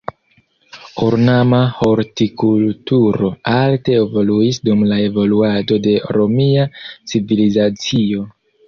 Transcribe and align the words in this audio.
Ornama 1.07 1.59
hortikulturo 1.81 3.31
alte 3.59 3.95
evoluis 3.99 4.61
dum 4.71 4.83
la 4.95 5.01
evoluado 5.13 5.83
de 5.89 5.97
romia 6.21 6.69
civilizacio. 6.93 8.31